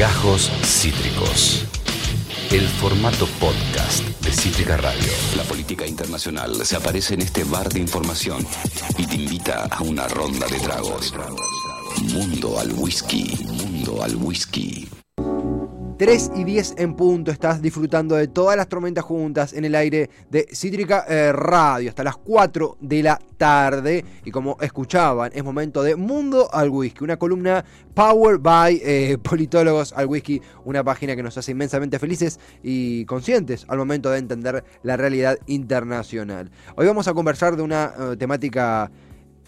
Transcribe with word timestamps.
Gajos 0.00 0.50
Cítricos. 0.64 1.66
El 2.50 2.66
formato 2.66 3.26
podcast 3.38 4.02
de 4.24 4.32
Cítrica 4.32 4.78
Radio. 4.78 5.12
La 5.36 5.42
política 5.42 5.86
internacional 5.86 6.64
se 6.64 6.76
aparece 6.76 7.12
en 7.12 7.20
este 7.20 7.44
bar 7.44 7.68
de 7.68 7.80
información 7.80 8.46
y 8.96 9.06
te 9.06 9.16
invita 9.16 9.66
a 9.66 9.82
una 9.82 10.08
ronda 10.08 10.46
de 10.46 10.58
tragos. 10.58 11.12
Mundo 12.14 12.58
al 12.58 12.72
whisky. 12.72 13.44
Mundo 13.44 14.02
al 14.02 14.16
whisky. 14.16 14.88
3 16.00 16.32
y 16.34 16.44
10 16.44 16.76
en 16.78 16.94
punto, 16.94 17.30
estás 17.30 17.60
disfrutando 17.60 18.14
de 18.14 18.26
todas 18.26 18.56
las 18.56 18.70
tormentas 18.70 19.04
juntas 19.04 19.52
en 19.52 19.66
el 19.66 19.74
aire 19.74 20.08
de 20.30 20.48
Cítrica 20.50 21.04
eh, 21.06 21.30
Radio 21.30 21.90
hasta 21.90 22.02
las 22.02 22.16
4 22.16 22.78
de 22.80 23.02
la 23.02 23.20
tarde. 23.36 24.02
Y 24.24 24.30
como 24.30 24.56
escuchaban, 24.62 25.30
es 25.34 25.44
momento 25.44 25.82
de 25.82 25.96
Mundo 25.96 26.48
al 26.54 26.70
Whisky, 26.70 27.04
una 27.04 27.18
columna 27.18 27.62
Power 27.92 28.38
by 28.38 28.80
eh, 28.82 29.18
Politólogos 29.22 29.92
al 29.92 30.06
Whisky, 30.06 30.40
una 30.64 30.82
página 30.82 31.14
que 31.14 31.22
nos 31.22 31.36
hace 31.36 31.52
inmensamente 31.52 31.98
felices 31.98 32.40
y 32.62 33.04
conscientes 33.04 33.66
al 33.68 33.76
momento 33.76 34.10
de 34.10 34.20
entender 34.20 34.64
la 34.82 34.96
realidad 34.96 35.36
internacional. 35.48 36.50
Hoy 36.76 36.86
vamos 36.86 37.08
a 37.08 37.12
conversar 37.12 37.56
de 37.56 37.62
una 37.62 37.92
eh, 37.98 38.16
temática 38.16 38.90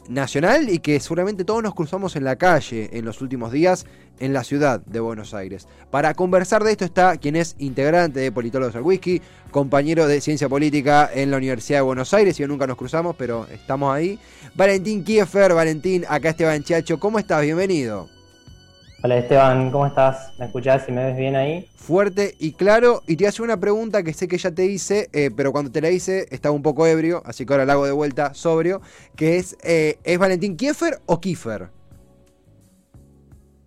nacional 0.09 0.69
y 0.69 0.79
que 0.79 0.99
seguramente 1.01 1.45
todos 1.45 1.63
nos 1.63 1.75
cruzamos 1.75 2.17
en 2.17 2.25
la 2.25 2.37
calle 2.37 2.91
en 2.93 3.05
los 3.05 3.21
últimos 3.21 3.53
días 3.53 3.87
en 4.19 4.33
la 4.33 4.45
ciudad 4.45 4.81
de 4.85 5.01
Buenos 5.01 5.35
Aires. 5.35 5.67
Para 5.91 6.15
conversar 6.15 6.63
de 6.65 6.73
esto 6.73 6.85
está 6.85 7.17
quien 7.17 7.37
es 7.37 7.57
integrante 7.59 8.21
de 8.21 8.33
Politólogos 8.33 8.77
al 8.77 8.83
Whisky, 8.83 9.21
compañero 9.51 10.07
de 10.07 10.21
Ciencia 10.21 10.49
Política 10.49 11.11
en 11.13 11.31
la 11.31 11.39
Universidad 11.39 11.79
de 11.79 11.83
Buenos 11.83 12.15
Aires, 12.15 12.39
y 12.39 12.47
nunca 12.47 12.67
nos 12.67 12.77
cruzamos, 12.77 13.17
pero 13.17 13.47
estamos 13.53 13.95
ahí. 13.95 14.19
Valentín 14.55 15.03
Kiefer, 15.05 15.55
Valentín, 15.55 16.05
acá 16.09 16.31
Esteban 16.31 16.63
Chacho, 16.63 17.01
¿cómo 17.01 17.19
estás? 17.19 17.43
Bienvenido. 17.43 18.22
Hola 19.05 19.19
Esteban, 19.19 19.73
¿cómo 19.73 19.85
estás? 19.85 20.33
¿Me 20.39 20.45
escuchás 20.45 20.89
y 20.89 20.93
me 20.93 21.05
ves 21.07 21.17
bien 21.17 21.35
ahí? 21.35 21.67
Fuerte 21.75 22.37
y 22.39 22.53
claro, 22.53 23.03
y 23.09 23.17
te 23.17 23.27
hace 23.27 23.43
una 23.43 23.59
pregunta 23.59 24.05
que 24.05 24.13
sé 24.13 24.29
que 24.29 24.39
ya 24.39 24.53
te 24.53 24.65
hice, 24.67 25.09
eh, 25.13 25.33
pero 25.37 25.51
cuando 25.51 25.73
te 25.73 25.81
la 25.81 25.91
hice 25.91 26.29
estaba 26.31 26.55
un 26.55 26.63
poco 26.63 26.87
ebrio, 26.87 27.21
así 27.27 27.45
que 27.45 27.53
ahora 27.53 27.67
la 27.67 27.73
hago 27.73 27.85
de 27.85 27.91
vuelta 27.91 28.33
sobrio, 28.33 28.81
que 29.17 29.39
es, 29.39 29.57
eh, 29.65 29.99
¿es 30.05 30.19
Valentín 30.21 30.57
Kiefer 30.57 31.01
o 31.07 31.21
Kiefer? 31.21 31.71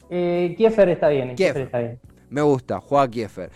Eh, 0.09 0.53
Kiefer 0.55 0.87
está 0.87 1.09
bien, 1.09 1.35
Kiefer, 1.35 1.63
está 1.63 1.79
bien. 1.79 1.99
Me 2.29 2.41
gusta, 2.41 2.79
Juan 2.79 3.11
Kiefer. 3.11 3.51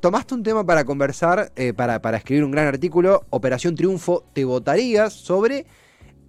tomaste 0.00 0.34
un 0.34 0.42
tema 0.42 0.66
para 0.66 0.84
conversar, 0.84 1.52
para, 1.76 2.02
para 2.02 2.16
escribir 2.16 2.42
un 2.42 2.50
gran 2.50 2.66
artículo, 2.66 3.24
Operación 3.30 3.76
Triunfo, 3.76 4.24
¿te 4.32 4.44
votarías 4.44 5.12
sobre 5.12 5.64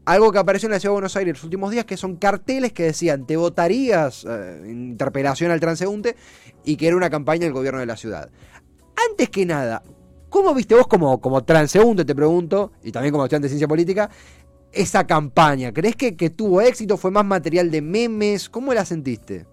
algo 0.09 0.31
que 0.31 0.39
apareció 0.39 0.65
en 0.65 0.71
la 0.71 0.79
ciudad 0.79 0.93
de 0.93 0.95
Buenos 0.95 1.15
Aires 1.17 1.35
los 1.35 1.43
últimos 1.43 1.69
días, 1.69 1.85
que 1.85 1.95
son 1.95 2.15
carteles 2.15 2.73
que 2.73 2.81
decían, 2.81 3.27
te 3.27 3.37
votarías, 3.37 4.25
eh, 4.27 4.65
interpelación 4.67 5.51
al 5.51 5.59
transeúnte, 5.59 6.15
y 6.65 6.77
que 6.77 6.87
era 6.87 6.95
una 6.95 7.11
campaña 7.11 7.43
del 7.43 7.53
gobierno 7.53 7.79
de 7.79 7.85
la 7.85 7.95
ciudad. 7.95 8.31
Antes 9.11 9.29
que 9.29 9.45
nada, 9.45 9.83
¿cómo 10.29 10.55
viste 10.55 10.73
vos 10.73 10.87
como, 10.87 11.21
como 11.21 11.43
transeúnte, 11.43 12.05
te 12.05 12.15
pregunto, 12.15 12.71
y 12.83 12.91
también 12.91 13.11
como 13.11 13.23
estudiante 13.23 13.45
de 13.45 13.49
ciencia 13.49 13.67
política, 13.67 14.09
esa 14.71 15.05
campaña? 15.05 15.71
¿Crees 15.71 15.95
que, 15.95 16.15
que 16.15 16.31
tuvo 16.31 16.59
éxito? 16.61 16.97
¿Fue 16.97 17.11
más 17.11 17.25
material 17.25 17.69
de 17.69 17.83
memes? 17.83 18.49
¿Cómo 18.49 18.73
la 18.73 18.85
sentiste? 18.85 19.45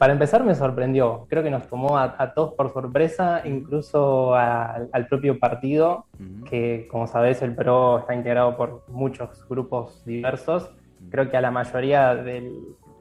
Para 0.00 0.14
empezar 0.14 0.42
me 0.44 0.54
sorprendió, 0.54 1.26
creo 1.28 1.42
que 1.42 1.50
nos 1.50 1.68
tomó 1.68 1.98
a, 1.98 2.32
todos 2.32 2.54
por 2.54 2.72
sorpresa, 2.72 3.42
incluso 3.44 4.34
al 4.34 5.06
propio 5.10 5.38
partido, 5.38 6.06
que 6.48 6.88
como 6.90 7.06
sabés 7.06 7.42
el 7.42 7.54
PRO 7.54 7.98
está 7.98 8.14
integrado 8.14 8.56
por 8.56 8.88
muchos 8.88 9.46
grupos 9.46 10.02
diversos. 10.06 10.74
Creo 11.10 11.28
que 11.28 11.36
a 11.36 11.42
la 11.42 11.50
mayoría, 11.50 12.14
de 12.14 12.50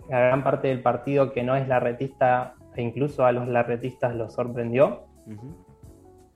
la 0.09 0.19
gran 0.19 0.43
parte 0.43 0.67
del 0.67 0.81
partido 0.81 1.31
que 1.31 1.41
no 1.41 1.55
es 1.55 1.69
larretista, 1.69 2.55
e 2.75 2.81
incluso 2.81 3.25
a 3.25 3.31
los 3.31 3.47
larretistas 3.47 4.13
los 4.13 4.33
sorprendió. 4.33 5.05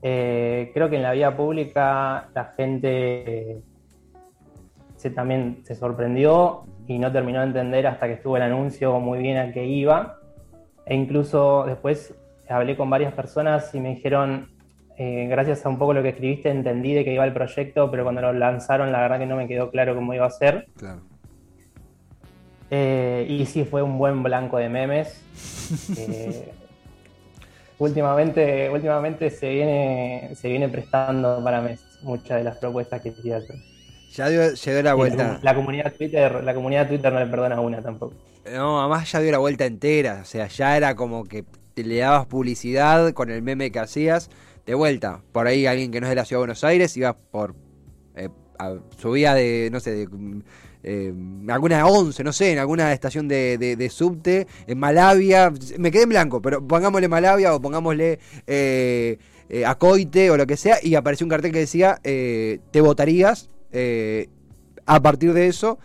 Eh, 0.01 0.71
creo 0.73 0.89
que 0.89 0.95
en 0.95 1.03
la 1.03 1.11
vía 1.11 1.35
pública 1.35 2.29
la 2.33 2.53
gente 2.55 3.61
se, 4.95 5.09
también 5.09 5.59
se 5.63 5.75
sorprendió 5.75 6.63
y 6.87 6.99
no 6.99 7.11
terminó 7.11 7.41
de 7.41 7.47
entender 7.47 7.85
hasta 7.85 8.07
que 8.07 8.13
estuvo 8.13 8.37
el 8.37 8.43
anuncio 8.43 8.97
muy 9.01 9.19
bien 9.19 9.37
a 9.39 9.51
qué 9.51 9.65
iba. 9.65 10.19
E 10.85 10.95
incluso 10.95 11.65
después 11.65 12.13
hablé 12.49 12.75
con 12.75 12.89
varias 12.89 13.13
personas 13.13 13.73
y 13.73 13.79
me 13.79 13.95
dijeron, 13.95 14.49
eh, 14.97 15.27
gracias 15.29 15.65
a 15.65 15.69
un 15.69 15.77
poco 15.77 15.93
lo 15.93 16.03
que 16.03 16.09
escribiste, 16.09 16.49
entendí 16.49 16.93
de 16.93 17.03
qué 17.03 17.13
iba 17.13 17.25
el 17.25 17.33
proyecto, 17.33 17.89
pero 17.89 18.03
cuando 18.03 18.21
lo 18.21 18.33
lanzaron, 18.33 18.91
la 18.91 19.01
verdad 19.01 19.19
que 19.19 19.25
no 19.25 19.35
me 19.35 19.47
quedó 19.47 19.71
claro 19.71 19.95
cómo 19.95 20.13
iba 20.13 20.25
a 20.25 20.29
ser. 20.29 20.67
Claro. 20.77 21.01
Eh, 22.69 23.25
y 23.29 23.45
sí, 23.45 23.65
fue 23.65 23.81
un 23.81 23.97
buen 23.97 24.23
blanco 24.23 24.57
de 24.57 24.69
memes. 24.69 25.21
Eh, 25.97 26.51
últimamente, 27.79 28.69
últimamente 28.69 29.29
se 29.31 29.49
viene, 29.49 30.31
se 30.35 30.49
viene 30.49 30.69
prestando 30.69 31.41
para 31.43 31.61
memes 31.61 31.81
muchas 32.03 32.37
de 32.37 32.43
las 32.43 32.57
propuestas 32.57 33.01
que 33.01 33.09
hacer. 33.09 33.55
Ya 34.11 34.29
dio, 34.29 34.83
la 34.83 34.93
vuelta. 34.93 35.39
La, 35.41 35.55
comunidad 35.55 35.93
Twitter, 35.93 36.43
la 36.43 36.53
comunidad 36.53 36.87
Twitter 36.87 37.11
no 37.11 37.19
le 37.19 37.25
perdona 37.25 37.59
una 37.59 37.81
tampoco. 37.81 38.13
No, 38.51 38.79
además 38.79 39.11
ya 39.11 39.21
dio 39.21 39.31
la 39.31 39.37
vuelta 39.37 39.65
entera. 39.65 40.19
O 40.21 40.25
sea, 40.25 40.47
ya 40.47 40.75
era 40.75 40.95
como 40.95 41.23
que 41.23 41.45
te 41.73 41.83
le 41.83 41.97
dabas 41.97 42.25
publicidad 42.25 43.13
con 43.13 43.29
el 43.29 43.41
meme 43.41 43.71
que 43.71 43.79
hacías. 43.79 44.29
De 44.65 44.75
vuelta, 44.75 45.21
por 45.33 45.47
ahí 45.47 45.65
alguien 45.65 45.91
que 45.91 45.99
no 45.99 46.07
es 46.07 46.11
de 46.11 46.15
la 46.15 46.25
ciudad 46.25 46.39
de 46.39 46.43
Buenos 46.43 46.63
Aires 46.63 46.95
iba 46.95 47.17
por. 47.17 47.55
Eh, 48.15 48.29
subía 48.97 49.33
de, 49.33 49.69
no 49.71 49.79
sé, 49.79 49.91
de. 49.91 50.07
Eh, 50.85 51.13
alguna 51.47 51.85
11, 51.85 52.23
no 52.23 52.33
sé, 52.33 52.51
en 52.51 52.59
alguna 52.59 52.91
estación 52.91 53.27
de, 53.27 53.89
subte, 53.89 54.47
en 54.67 54.77
Malavia, 54.77 55.51
me 55.77 55.91
quedé 55.91 56.03
en 56.03 56.09
blanco, 56.09 56.41
pero 56.41 56.65
pongámosle 56.65 57.07
Malavia 57.07 57.55
o 57.55 57.61
pongámosle 57.61 58.19
eh, 58.47 59.17
eh 59.47 59.65
Acoite 59.65 60.29
o 60.29 60.35
lo 60.35 60.45
que 60.45 60.57
sea, 60.57 60.77
y 60.83 60.95
apareció 60.95 61.25
un 61.25 61.29
cartel 61.29 61.53
que 61.53 61.59
decía, 61.59 62.01
te 62.03 62.81
votarías, 62.81 63.49
a 64.85 65.01
partir 65.01 65.31
de 65.31 65.47
eso 65.47 65.79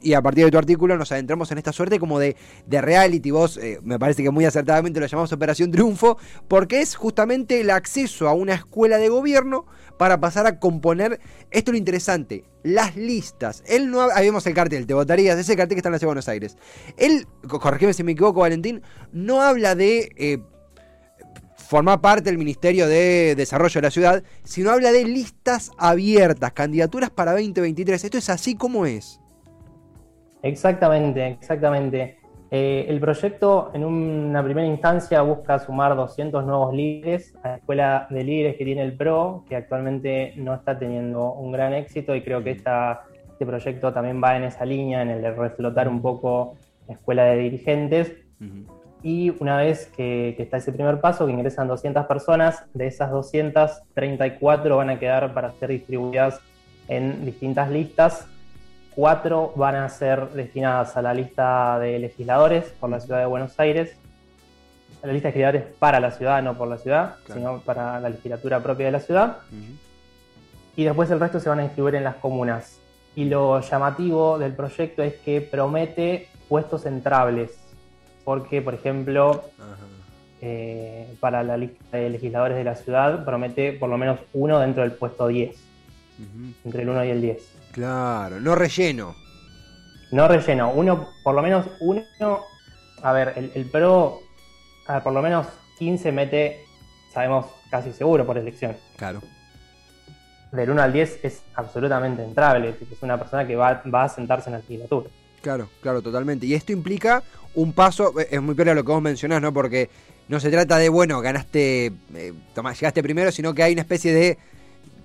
y 0.00 0.14
a 0.14 0.22
partir 0.22 0.44
de 0.44 0.50
tu 0.50 0.58
artículo 0.58 0.96
nos 0.96 1.12
adentramos 1.12 1.50
en 1.52 1.58
esta 1.58 1.72
suerte 1.72 1.98
como 1.98 2.18
de, 2.18 2.36
de 2.66 2.80
reality. 2.80 3.30
Vos 3.30 3.56
eh, 3.56 3.78
me 3.82 3.98
parece 3.98 4.22
que 4.22 4.30
muy 4.30 4.44
acertadamente 4.44 5.00
lo 5.00 5.06
llamamos 5.06 5.32
Operación 5.32 5.70
Triunfo, 5.70 6.18
porque 6.48 6.80
es 6.80 6.94
justamente 6.94 7.60
el 7.60 7.70
acceso 7.70 8.28
a 8.28 8.32
una 8.32 8.54
escuela 8.54 8.98
de 8.98 9.08
gobierno 9.08 9.66
para 9.98 10.20
pasar 10.20 10.46
a 10.46 10.58
componer, 10.58 11.20
esto 11.50 11.70
es 11.70 11.74
lo 11.74 11.78
interesante, 11.78 12.44
las 12.62 12.96
listas. 12.96 13.62
Él 13.66 13.90
no 13.90 14.02
ahí 14.14 14.26
vemos 14.26 14.46
el 14.46 14.54
cartel, 14.54 14.86
te 14.86 14.94
votarías, 14.94 15.38
ese 15.38 15.56
cartel 15.56 15.74
que 15.74 15.80
está 15.80 15.88
en 15.88 15.92
la 15.92 15.98
ciudad 15.98 16.08
de 16.08 16.14
Buenos 16.14 16.28
Aires. 16.28 16.56
Él, 16.96 17.26
corregime 17.46 17.92
si 17.92 18.02
me 18.02 18.12
equivoco, 18.12 18.40
Valentín, 18.40 18.82
no 19.12 19.42
habla 19.42 19.74
de... 19.74 20.10
Eh, 20.16 20.38
formar 21.68 22.00
parte 22.00 22.24
del 22.24 22.36
Ministerio 22.36 22.88
de 22.88 23.36
Desarrollo 23.36 23.74
de 23.74 23.82
la 23.82 23.92
Ciudad, 23.92 24.24
sino 24.42 24.72
habla 24.72 24.90
de 24.90 25.04
listas 25.04 25.70
abiertas, 25.78 26.52
candidaturas 26.52 27.10
para 27.10 27.30
2023. 27.30 28.02
Esto 28.02 28.18
es 28.18 28.28
así 28.28 28.56
como 28.56 28.86
es. 28.86 29.20
Exactamente, 30.42 31.26
exactamente. 31.26 32.20
Eh, 32.52 32.86
el 32.88 32.98
proyecto 32.98 33.70
en 33.74 33.84
una 33.84 34.42
primera 34.42 34.66
instancia 34.66 35.22
busca 35.22 35.60
sumar 35.60 35.94
200 35.94 36.44
nuevos 36.44 36.74
líderes 36.74 37.36
a 37.44 37.50
la 37.50 37.56
escuela 37.58 38.06
de 38.10 38.24
líderes 38.24 38.56
que 38.56 38.64
tiene 38.64 38.82
el 38.82 38.96
PRO, 38.96 39.44
que 39.48 39.54
actualmente 39.54 40.32
no 40.36 40.54
está 40.54 40.76
teniendo 40.76 41.32
un 41.32 41.52
gran 41.52 41.74
éxito 41.74 42.14
y 42.16 42.22
creo 42.22 42.42
que 42.42 42.50
esta, 42.50 43.02
este 43.30 43.46
proyecto 43.46 43.92
también 43.92 44.20
va 44.22 44.36
en 44.36 44.44
esa 44.44 44.64
línea, 44.64 45.02
en 45.02 45.10
el 45.10 45.22
de 45.22 45.30
reflotar 45.30 45.88
un 45.88 46.02
poco 46.02 46.56
la 46.88 46.94
escuela 46.94 47.24
de 47.24 47.36
dirigentes. 47.36 48.16
Y 49.02 49.30
una 49.38 49.56
vez 49.56 49.86
que, 49.96 50.34
que, 50.36 50.42
está 50.42 50.56
ese 50.56 50.72
primer 50.72 51.00
paso, 51.00 51.26
que 51.26 51.32
ingresan 51.32 51.68
200 51.68 52.06
personas, 52.06 52.64
de 52.74 52.86
esas 52.86 53.10
234 53.10 54.76
van 54.76 54.90
a 54.90 54.98
quedar 54.98 55.32
para 55.32 55.52
ser 55.52 55.70
distribuidas 55.70 56.40
en 56.88 57.24
distintas 57.24 57.70
listas 57.70 58.26
Cuatro 59.00 59.54
van 59.56 59.76
a 59.76 59.88
ser 59.88 60.28
destinadas 60.32 60.94
a 60.94 61.00
la 61.00 61.14
lista 61.14 61.78
de 61.78 61.98
legisladores 61.98 62.66
por 62.78 62.90
la 62.90 63.00
ciudad 63.00 63.20
de 63.20 63.24
Buenos 63.24 63.58
Aires. 63.58 63.96
A 65.02 65.06
la 65.06 65.14
lista 65.14 65.28
de 65.28 65.32
legisladores 65.32 65.74
para 65.78 66.00
la 66.00 66.10
ciudad, 66.10 66.42
no 66.42 66.52
por 66.52 66.68
la 66.68 66.76
ciudad, 66.76 67.14
sino 67.32 67.60
para 67.60 67.98
la 67.98 68.10
legislatura 68.10 68.62
propia 68.62 68.84
de 68.84 68.92
la 68.92 69.00
ciudad. 69.00 69.38
Y 70.76 70.84
después 70.84 71.10
el 71.10 71.18
resto 71.18 71.40
se 71.40 71.48
van 71.48 71.60
a 71.60 71.62
distribuir 71.62 71.94
en 71.94 72.04
las 72.04 72.16
comunas. 72.16 72.78
Y 73.16 73.24
lo 73.24 73.58
llamativo 73.62 74.38
del 74.38 74.52
proyecto 74.52 75.02
es 75.02 75.14
que 75.14 75.40
promete 75.40 76.28
puestos 76.46 76.84
entrables. 76.84 77.58
Porque, 78.22 78.60
por 78.60 78.74
ejemplo, 78.74 79.44
eh, 80.42 81.16
para 81.20 81.42
la 81.42 81.56
lista 81.56 81.96
de 81.96 82.10
legisladores 82.10 82.58
de 82.58 82.64
la 82.64 82.74
ciudad 82.74 83.24
promete 83.24 83.72
por 83.72 83.88
lo 83.88 83.96
menos 83.96 84.20
uno 84.34 84.58
dentro 84.58 84.82
del 84.82 84.92
puesto 84.92 85.26
10. 85.26 85.56
Entre 86.66 86.82
el 86.82 86.90
1 86.90 87.04
y 87.06 87.08
el 87.08 87.22
10. 87.22 87.59
Claro, 87.72 88.40
no 88.40 88.54
relleno. 88.54 89.14
No 90.10 90.26
relleno, 90.26 90.72
uno, 90.72 91.08
por 91.22 91.34
lo 91.34 91.42
menos 91.42 91.66
uno, 91.80 92.02
a 93.02 93.12
ver, 93.12 93.50
el, 93.54 93.66
PRO, 93.66 94.20
por 95.04 95.12
lo 95.12 95.22
menos 95.22 95.46
15 95.78 96.10
mete, 96.10 96.64
sabemos 97.12 97.46
casi 97.70 97.92
seguro 97.92 98.26
por 98.26 98.36
elección. 98.36 98.76
Claro. 98.96 99.22
Del 100.50 100.70
1 100.70 100.82
al 100.82 100.92
10 100.92 101.20
es 101.22 101.42
absolutamente 101.54 102.24
entrable, 102.24 102.70
es 102.70 103.02
una 103.02 103.18
persona 103.18 103.46
que 103.46 103.54
va, 103.54 103.80
a 103.92 104.08
sentarse 104.08 104.48
en 104.48 104.54
la 104.54 104.58
legislatura. 104.58 105.08
Claro, 105.40 105.68
claro, 105.80 106.02
totalmente. 106.02 106.46
Y 106.46 106.54
esto 106.54 106.72
implica 106.72 107.22
un 107.54 107.72
paso, 107.72 108.18
eh, 108.20 108.28
es 108.32 108.42
muy 108.42 108.54
peor 108.54 108.74
lo 108.74 108.84
que 108.84 108.92
vos 108.92 109.00
mencionás, 109.00 109.40
¿no? 109.40 109.52
Porque 109.52 109.88
no 110.28 110.40
se 110.40 110.50
trata 110.50 110.76
de, 110.76 110.88
bueno, 110.88 111.20
ganaste, 111.20 111.92
eh, 112.14 112.32
llegaste 112.54 113.02
primero, 113.02 113.30
sino 113.30 113.54
que 113.54 113.62
hay 113.62 113.72
una 113.72 113.82
especie 113.82 114.12
de 114.12 114.38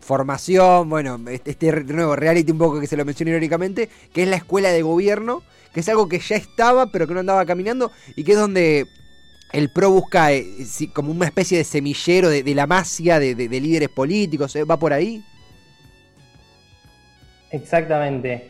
formación, 0.06 0.88
bueno, 0.90 1.20
este, 1.30 1.52
este 1.52 1.84
nuevo 1.86 2.16
reality 2.16 2.52
un 2.52 2.60
poco 2.60 2.80
que 2.80 2.88
se 2.88 2.96
lo 2.96 3.04
mencioné 3.04 3.32
irónicamente, 3.32 3.90
que 4.14 4.24
es 4.24 4.30
la 4.30 4.36
escuela 4.36 4.70
de 4.70 4.84
gobierno, 4.84 5.42
que 5.74 5.80
es 5.80 5.90
algo 5.90 6.08
que 6.08 6.20
ya 6.20 6.36
estaba, 6.36 6.88
pero 6.88 7.08
que 7.08 7.14
no 7.14 7.20
andaba 7.20 7.46
caminando, 7.46 7.92
y 8.16 8.24
que 8.24 8.34
es 8.34 8.38
donde 8.38 8.86
el 9.52 9.70
PRO 9.70 9.90
busca 9.92 10.32
eh, 10.32 10.46
como 10.94 11.12
una 11.12 11.26
especie 11.26 11.58
de 11.58 11.64
semillero 11.64 12.30
de, 12.30 12.56
la 12.56 12.68
masia 12.68 13.20
de, 13.20 13.34
líderes 13.36 13.90
políticos, 13.90 14.56
¿va 14.70 14.78
por 14.78 14.94
ahí? 14.94 15.24
Exactamente. 17.52 18.50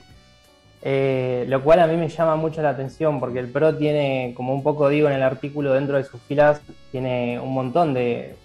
Eh, 0.81 1.45
lo 1.47 1.63
cual 1.63 1.79
a 1.79 1.87
mí 1.87 1.95
me 1.95 2.09
llama 2.09 2.35
mucho 2.35 2.61
la 2.61 2.69
atención 2.69 3.19
porque 3.19 3.39
el 3.39 3.47
PRO 3.47 3.75
tiene, 3.75 4.33
como 4.35 4.53
un 4.53 4.61
poco 4.61 4.89
digo 4.89 5.07
en 5.07 5.13
el 5.15 5.23
artículo 5.23 5.73
dentro 5.73 5.97
de 5.97 6.03
sus 6.03 6.21
filas, 6.21 6.61
tiene 6.91 7.39
un 7.39 7.53
montón 7.53 7.93
de, 7.93 8.35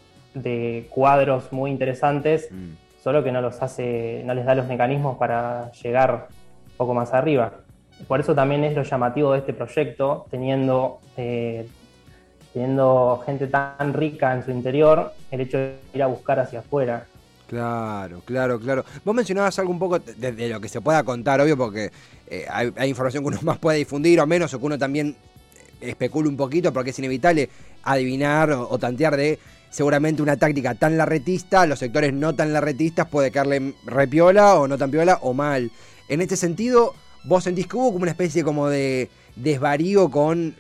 cuadros 0.91 1.53
muy 1.53 1.71
interesantes, 1.71 2.49
mm. 2.51 2.90
Solo 3.03 3.25
que 3.25 3.33
no 3.33 3.41
los 3.41 3.61
hace, 3.63 4.23
no 4.25 4.35
les 4.35 4.45
da 4.45 4.55
los 4.55 4.67
mecanismos 4.67 5.17
para 5.17 5.73
llegar 5.73 6.29
un 6.67 6.77
poco 6.77 6.95
más 6.95 7.13
arriba. 7.13 7.53
Por 8.07 8.21
eso 8.21 8.35
también 8.35 8.65
es 8.65 8.75
lo 8.75 8.83
llamativo 8.83 9.33
de 9.33 9.41
este 9.41 9.53
proyecto, 9.53 10.27
teniendo, 10.31 11.01
eh, 11.17 11.67
teniendo 12.53 13.23
gente 13.27 13.47
tan 13.47 13.93
rica 13.93 14.35
en 14.35 14.45
su 14.45 14.51
interior, 14.51 15.13
el 15.31 15.43
hecho 15.43 15.59
de 15.59 15.77
ir 15.95 16.03
a 16.03 16.07
buscar 16.07 16.41
hacia 16.41 16.61
afuera. 16.61 17.07
Claro, 17.51 18.23
claro, 18.25 18.61
claro. 18.61 18.85
Vos 19.05 19.13
mencionabas 19.13 19.59
algo 19.59 19.73
un 19.73 19.79
poco 19.81 19.99
de, 19.99 20.49
lo 20.49 20.61
que 20.61 20.69
se 20.69 20.81
pueda 20.81 21.03
contar, 21.03 21.41
obvio, 21.41 21.57
porque 21.57 21.91
eh, 22.29 22.47
hay, 22.49 22.89
información 22.89 23.25
que 23.25 23.29
uno 23.29 23.39
más 23.43 23.59
puede 23.59 23.79
difundir 23.79 24.21
o 24.21 24.27
menos, 24.27 24.55
o 24.55 24.59
que 24.61 24.67
uno 24.67 24.79
también 24.79 25.17
eh, 25.81 25.91
especule 25.91 26.29
un 26.29 26.37
poquito, 26.37 26.73
porque 26.73 26.91
es 26.91 26.99
inevitable 27.01 27.51
adivinar 27.83 28.53
o, 28.53 28.79
tantear 28.79 29.17
de 29.17 29.39
seguramente 29.71 30.23
una 30.23 30.37
táctica 30.37 30.75
tan 30.75 30.99
larretista, 30.99 31.67
los 31.67 31.79
sectores 31.79 32.13
no 32.13 32.35
tan 32.35 32.53
larretistas 32.53 33.09
puede 33.09 33.31
caerle 33.31 33.75
repiola 33.87 34.57
o 34.57 34.69
no 34.69 34.77
tan 34.77 34.91
piola 34.91 35.19
o 35.23 35.33
mal. 35.33 35.71
En 36.09 36.21
este 36.21 36.37
sentido, 36.37 36.95
¿vos 37.25 37.45
sentís 37.45 37.67
que 37.67 37.77
hubo 37.77 37.93
como 37.93 38.03
una 38.03 38.11
especie 38.11 38.45
como 38.45 38.69
de 38.69 39.09
desvarío 39.37 40.11
con 40.11 40.55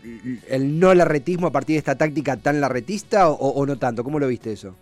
el 0.48 0.80
no 0.80 0.94
larretismo 0.94 1.48
a 1.48 1.52
partir 1.52 1.74
de 1.74 1.78
esta 1.78 1.96
táctica 1.96 2.36
tan 2.36 2.60
larretista 2.60 3.28
o 3.28 3.66
no 3.66 3.76
tanto? 3.76 4.04
¿Cómo 4.04 4.18
lo 4.18 4.28
viste 4.28 4.52
eso? 4.52 4.74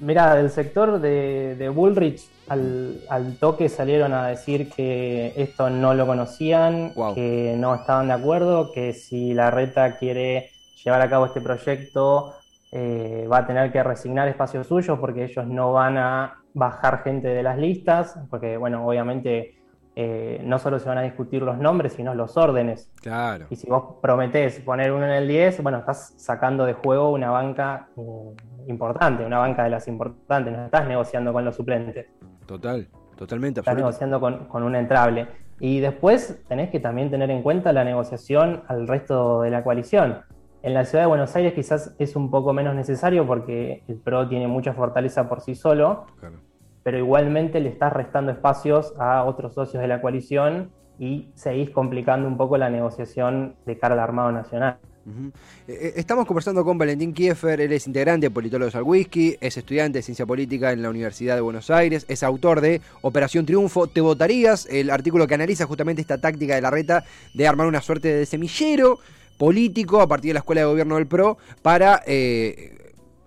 Mira, 0.00 0.34
del 0.34 0.50
sector 0.50 1.00
de, 1.00 1.70
Bullrich 1.74 2.28
al, 2.48 3.36
toque 3.38 3.68
salieron 3.68 4.12
a 4.12 4.28
decir 4.28 4.68
que 4.68 5.32
esto 5.36 5.70
no 5.70 5.94
lo 5.94 6.06
conocían, 6.06 6.92
que 7.14 7.54
no 7.56 7.74
estaban 7.74 8.08
de 8.08 8.14
acuerdo, 8.14 8.72
que 8.72 8.92
si 8.92 9.32
la 9.34 9.50
reta 9.50 9.96
quiere 9.96 10.50
llevar 10.84 11.00
a 11.00 11.08
cabo 11.08 11.26
este 11.26 11.40
proyecto 11.40 12.34
eh, 12.76 13.28
va 13.30 13.38
a 13.38 13.46
tener 13.46 13.70
que 13.70 13.80
resignar 13.84 14.26
espacios 14.26 14.66
suyos 14.66 14.98
porque 14.98 15.22
ellos 15.22 15.46
no 15.46 15.72
van 15.72 15.96
a 15.96 16.42
bajar 16.54 17.04
gente 17.04 17.28
de 17.28 17.40
las 17.40 17.56
listas, 17.56 18.18
porque 18.28 18.56
bueno, 18.56 18.84
obviamente 18.84 19.54
eh, 19.94 20.42
no 20.44 20.58
solo 20.58 20.80
se 20.80 20.88
van 20.88 20.98
a 20.98 21.02
discutir 21.02 21.40
los 21.42 21.56
nombres, 21.56 21.92
sino 21.92 22.16
los 22.16 22.36
órdenes. 22.36 22.90
Claro. 23.00 23.46
Y 23.48 23.54
si 23.54 23.70
vos 23.70 24.00
prometés 24.02 24.58
poner 24.58 24.90
uno 24.90 25.04
en 25.04 25.12
el 25.12 25.28
10, 25.28 25.62
bueno, 25.62 25.78
estás 25.78 26.14
sacando 26.16 26.66
de 26.66 26.72
juego 26.72 27.12
una 27.12 27.30
banca 27.30 27.90
mm, 27.94 28.68
importante, 28.68 29.24
una 29.24 29.38
banca 29.38 29.62
de 29.62 29.70
las 29.70 29.86
importantes, 29.86 30.52
no 30.52 30.64
estás 30.64 30.88
negociando 30.88 31.32
con 31.32 31.44
los 31.44 31.54
suplentes. 31.54 32.08
Total, 32.44 32.88
totalmente. 33.14 33.60
Estás 33.60 33.76
negociando 33.76 34.18
con, 34.18 34.46
con 34.48 34.64
un 34.64 34.74
entrable. 34.74 35.28
Y 35.60 35.78
después 35.78 36.42
tenés 36.48 36.70
que 36.70 36.80
también 36.80 37.08
tener 37.08 37.30
en 37.30 37.44
cuenta 37.44 37.72
la 37.72 37.84
negociación 37.84 38.64
al 38.66 38.88
resto 38.88 39.42
de 39.42 39.50
la 39.52 39.62
coalición. 39.62 40.24
En 40.64 40.74
la 40.74 40.84
ciudad 40.84 41.04
de 41.04 41.08
Buenos 41.08 41.36
Aires 41.36 41.52
quizás 41.52 41.94
es 41.98 42.16
un 42.16 42.30
poco 42.30 42.52
menos 42.52 42.74
necesario 42.74 43.26
porque 43.26 43.82
el 43.86 43.96
PRO 43.96 44.28
tiene 44.28 44.48
mucha 44.48 44.72
fortaleza 44.72 45.28
por 45.28 45.40
sí 45.40 45.54
solo. 45.54 46.06
Claro 46.18 46.38
pero 46.84 46.98
igualmente 46.98 47.58
le 47.58 47.70
estás 47.70 47.92
restando 47.92 48.30
espacios 48.30 48.92
a 48.98 49.24
otros 49.24 49.54
socios 49.54 49.80
de 49.80 49.88
la 49.88 50.00
coalición 50.00 50.70
y 50.98 51.30
seguís 51.34 51.70
complicando 51.70 52.28
un 52.28 52.36
poco 52.36 52.56
la 52.56 52.70
negociación 52.70 53.56
de 53.66 53.78
cara 53.78 53.94
al 53.94 54.00
Armado 54.00 54.30
Nacional. 54.30 54.76
Eh, 55.06 55.32
eh, 55.68 55.92
estamos 55.96 56.24
conversando 56.26 56.64
con 56.64 56.78
Valentín 56.78 57.12
Kiefer, 57.12 57.60
él 57.60 57.72
es 57.72 57.86
integrante 57.86 58.26
de 58.26 58.30
Politólogos 58.30 58.74
al 58.74 58.84
Whisky, 58.84 59.36
es 59.40 59.56
estudiante 59.56 59.98
de 59.98 60.02
Ciencia 60.02 60.24
Política 60.24 60.72
en 60.72 60.82
la 60.82 60.88
Universidad 60.88 61.34
de 61.34 61.40
Buenos 61.40 61.70
Aires, 61.70 62.06
es 62.08 62.22
autor 62.22 62.60
de 62.60 62.80
Operación 63.02 63.44
Triunfo, 63.44 63.86
¿te 63.86 64.00
votarías? 64.00 64.66
El 64.66 64.90
artículo 64.90 65.26
que 65.26 65.34
analiza 65.34 65.66
justamente 65.66 66.00
esta 66.00 66.18
táctica 66.18 66.54
de 66.54 66.62
la 66.62 66.70
reta 66.70 67.04
de 67.34 67.46
armar 67.46 67.66
una 67.66 67.82
suerte 67.82 68.14
de 68.14 68.24
semillero 68.24 68.98
político 69.38 70.00
a 70.00 70.08
partir 70.08 70.30
de 70.30 70.34
la 70.34 70.40
Escuela 70.40 70.62
de 70.62 70.66
Gobierno 70.66 70.96
del 70.96 71.06
PRO 71.06 71.38
para 71.62 72.02
eh, 72.06 72.84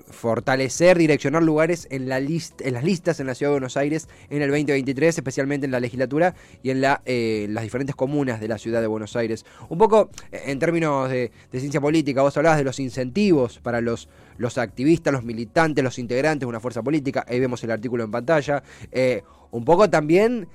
fortalecer, 0.10 0.98
direccionar 0.98 1.44
lugares 1.44 1.88
en, 1.92 2.10
la 2.10 2.18
en 2.18 2.74
las 2.74 2.84
listas 2.84 3.20
en 3.20 3.28
la 3.28 3.36
Ciudad 3.36 3.52
de 3.52 3.56
Buenos 3.56 3.78
Aires 3.78 4.08
en 4.30 4.42
el 4.42 4.50
2023, 4.50 5.18
especialmente 5.18 5.66
en 5.66 5.72
la 5.72 5.80
legislatura 5.80 6.34
y 6.64 6.70
en, 6.70 6.82
la, 6.82 7.02
eh, 7.06 7.48
las 7.50 7.64
diferentes 7.64 7.96
comunas 7.96 8.40
de 8.40 8.48
la 8.48 8.58
Ciudad 8.58 8.82
de 8.82 8.88
Buenos 8.88 9.16
Aires. 9.16 9.46
Un 9.70 9.78
poco 9.78 10.10
eh, 10.32 10.44
en 10.48 10.60
términos 10.60 11.10
de, 11.10 11.32
ciencia 11.52 11.82
política, 11.82 12.22
vos 12.22 12.36
hablabas 12.38 12.58
de 12.58 12.64
los 12.64 12.80
incentivos 12.80 13.60
para 13.60 13.82
los, 13.82 14.10
los 14.38 14.58
activistas, 14.58 15.14
los 15.14 15.24
militantes, 15.24 15.84
los 15.84 16.00
integrantes 16.00 16.42
de 16.42 16.46
una 16.48 16.60
fuerza 16.60 16.82
política, 16.82 17.26
ahí 17.28 17.40
vemos 17.40 17.64
el 17.64 17.72
artículo 17.72 18.04
en 18.04 18.12
pantalla. 18.12 18.64
Eh, 18.92 19.24
un 19.52 19.66
poco 19.66 19.90
también, 19.90 20.48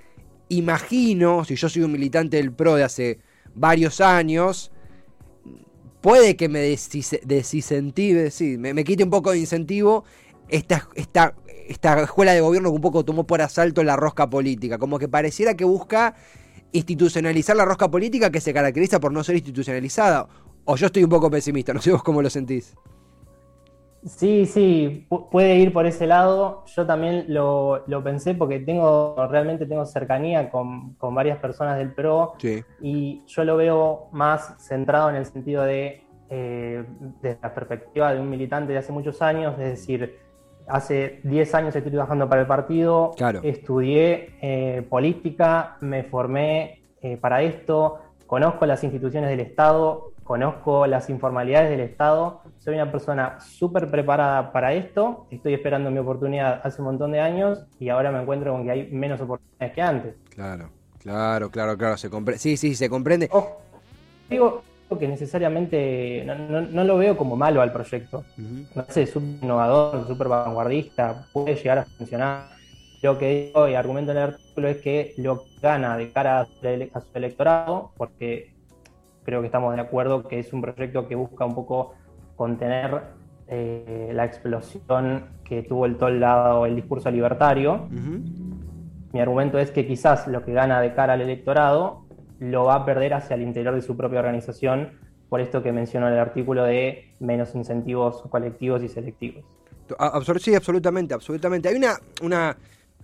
imagino, 0.49 1.45
si 1.45 1.57
yo 1.57 1.69
soy 1.69 1.83
un 1.83 1.93
militante 1.93 2.39
del 2.39 2.53
PRO 2.53 2.77
de 2.77 2.85
hace 2.85 3.19
varios 3.55 4.01
años, 4.01 4.72
puede 6.03 6.37
que 6.37 6.51
me 6.51 6.59
desincentive, 6.59 8.31
sí, 8.31 8.59
me, 8.59 8.85
quite 8.85 9.05
un 9.05 9.11
poco 9.11 9.31
de 9.31 9.39
incentivo 9.39 10.05
esta, 10.49 10.87
esta, 10.95 11.35
esta 11.69 12.03
escuela 12.03 12.33
de 12.33 12.43
gobierno 12.43 12.71
que 12.71 12.77
un 12.77 12.83
poco 12.83 13.05
tomó 13.05 13.25
por 13.25 13.41
asalto 13.41 13.83
la 13.83 13.97
rosca 13.97 14.29
política, 14.29 14.77
como 14.77 14.99
que 14.99 15.09
pareciera 15.09 15.55
que 15.55 15.65
busca 15.65 16.15
institucionalizar 16.73 17.57
la 17.57 17.65
rosca 17.65 17.91
política 17.91 18.31
que 18.31 18.41
se 18.41 18.53
caracteriza 18.53 19.01
por 19.01 19.13
no 19.13 19.25
ser 19.25 19.37
institucionalizada. 19.37 20.29
O 20.65 20.77
yo 20.77 20.87
estoy 20.87 21.05
un 21.05 21.11
poco 21.11 21.31
pesimista, 21.31 21.73
no 21.73 21.81
sé 21.81 21.91
vos 21.91 22.03
cómo 22.03 22.21
lo 22.21 22.31
sentís. 22.31 22.75
Sí, 24.05 24.47
sí, 24.47 25.07
puede 25.31 25.57
ir 25.57 25.73
por 25.73 25.87
ese 25.87 26.07
lado. 26.07 26.65
Yo 26.67 26.85
también 26.87 27.27
lo, 27.29 27.85
pensé 28.03 28.35
porque 28.35 28.59
tengo, 28.59 29.15
realmente 29.31 29.67
tengo 29.67 29.87
cercanía 29.87 30.51
con, 30.51 30.97
varias 30.99 31.39
personas 31.39 31.79
del 31.79 31.93
PRO 31.93 32.35
y 32.81 33.23
yo 33.27 33.45
lo 33.45 33.57
veo 33.57 34.09
más 34.11 34.57
centrado 34.59 35.09
en 35.11 35.17
el 35.17 35.27
sentido 35.27 35.63
de, 35.63 36.03
eh, 36.31 36.85
desde 37.21 37.39
la 37.43 37.55
perspectiva 37.55 38.13
de 38.13 38.21
un 38.21 38.29
militante 38.29 38.73
de 38.73 38.79
hace 38.79 38.91
muchos 38.91 39.23
años, 39.23 39.55
es 39.59 39.71
decir, 39.71 40.19
hace 40.67 41.21
10 41.23 41.55
años 41.55 41.77
estoy 41.77 41.93
trabajando 41.93 42.29
para 42.29 42.41
el 42.41 42.47
partido, 42.47 43.13
estudié 43.43 44.37
eh, 44.41 44.83
política, 44.89 45.77
me 45.81 46.03
formé 46.05 46.83
eh, 47.03 47.17
para 47.17 47.43
esto, 47.43 47.99
conozco 48.27 48.67
las 48.67 48.83
instituciones 48.83 49.31
del 49.31 49.41
Estado, 49.41 50.12
conozco 50.25 50.87
las 50.87 51.11
informalidades 51.11 51.71
del 51.71 51.81
Estado, 51.81 52.43
soy 52.59 52.75
una 52.75 52.91
persona 52.91 53.41
súper 53.41 53.91
preparada 53.91 54.53
para 54.53 54.73
esto, 54.73 55.27
estoy 55.31 55.55
esperando 55.55 55.91
mi 55.91 55.99
oportunidad 55.99 56.61
hace 56.65 56.81
un 56.81 56.89
montón 56.89 57.13
de 57.13 57.21
años 57.21 57.67
y 57.79 57.89
ahora 57.89 58.11
me 58.11 58.21
encuentro 58.21 58.53
con 58.53 58.65
que 58.65 58.71
hay 58.71 58.91
menos 58.91 59.21
oportunidades 59.21 59.75
que 59.75 59.83
antes. 59.83 60.15
Claro, 60.31 60.71
claro, 60.99 61.51
claro, 61.51 61.77
claro, 61.77 61.97
se 61.97 62.11
comprende. 62.11 62.39
Sí, 62.39 62.57
sí, 62.57 62.75
se 62.75 62.89
comprende. 62.89 63.29
digo 64.31 64.63
que 64.99 65.09
necesariamente 65.09 66.25
no, 66.25 66.85
lo 66.85 66.99
veo 66.99 67.17
como 67.17 67.37
malo 67.37 67.63
al 67.63 67.73
proyecto. 67.73 68.25
No 68.37 68.85
sé, 68.89 69.03
es 69.03 69.11
súper 69.11 69.43
innovador, 69.43 70.07
súper 70.07 70.29
vanguardista, 70.29 71.27
puede 71.33 71.57
llegar 71.57 71.79
a 71.79 71.85
funcionar. 71.85 72.49
Lo 73.03 73.19
que 73.19 73.47
digo 73.47 73.69
y 73.69 73.75
argumento 73.75 74.13
en 74.13 74.19
el 74.19 74.23
artículo 74.25 74.69
es 74.69 74.77
que 74.79 75.15
lo 75.19 75.45
gana 75.61 75.97
de 75.97 76.13
cara 76.13 76.41
a 76.41 76.47
su 76.47 77.07
electorado, 77.15 77.93
porque 77.97 78.55
creo 79.25 79.41
que 79.41 79.47
estamos 79.47 79.75
de 79.75 79.81
acuerdo 79.81 80.27
que 80.27 80.39
es 80.39 80.53
un 80.53 80.61
proyecto 80.63 81.09
que 81.09 81.15
busca 81.15 81.45
un 81.45 81.55
poco 81.55 81.95
contener 82.37 83.03
eh, 83.49 84.11
la 84.13 84.25
explosión 84.25 85.27
que 85.45 85.63
tuvo 85.63 85.87
el 85.87 85.97
todo 85.97 86.11
lado 86.11 86.67
el 86.67 86.77
discurso 86.77 87.11
libertario. 87.11 87.89
Mi 89.13 89.21
argumento 89.21 89.59
es 89.59 89.71
que 89.71 89.87
quizás 89.87 90.27
lo 90.27 90.45
que 90.45 90.53
gana 90.53 90.81
de 90.81 90.95
cara 90.95 91.13
al 91.13 91.21
electorado 91.21 92.07
lo 92.39 92.65
va 92.65 92.77
a 92.77 92.85
perder 92.85 93.15
hacia 93.15 93.35
el 93.35 93.43
interior 93.43 93.75
de 93.75 93.83
su 93.83 93.97
propia 93.97 94.21
organización, 94.21 94.99
por 95.29 95.41
esto 95.41 95.63
que 95.63 95.71
mencionó 95.71 96.09
en 96.09 96.15
el 96.15 96.19
artículo 96.19 96.65
de 96.65 97.15
menos 97.21 97.55
incentivos 97.55 98.23
colectivos 98.31 98.83
y 98.83 98.89
selectivos. 98.89 99.45
Sí, 100.39 100.55
absolutamente, 100.55 101.15
absolutamente. 101.15 101.69
Hay 101.69 101.77
una, 101.77 101.95
una 102.23 102.57